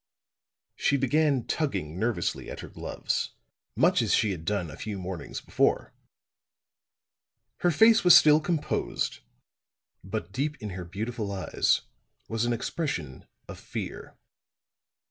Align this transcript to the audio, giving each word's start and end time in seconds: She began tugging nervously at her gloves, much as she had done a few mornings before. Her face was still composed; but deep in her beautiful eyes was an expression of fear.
She 0.75 0.97
began 0.97 1.43
tugging 1.45 1.99
nervously 1.99 2.49
at 2.49 2.61
her 2.61 2.67
gloves, 2.69 3.35
much 3.75 4.01
as 4.01 4.15
she 4.15 4.31
had 4.31 4.45
done 4.45 4.71
a 4.71 4.75
few 4.75 4.97
mornings 4.97 5.39
before. 5.41 5.93
Her 7.57 7.69
face 7.69 8.03
was 8.03 8.17
still 8.17 8.39
composed; 8.39 9.19
but 10.03 10.31
deep 10.31 10.59
in 10.59 10.71
her 10.71 10.85
beautiful 10.85 11.31
eyes 11.31 11.81
was 12.27 12.45
an 12.45 12.51
expression 12.53 13.27
of 13.47 13.59
fear. 13.59 14.17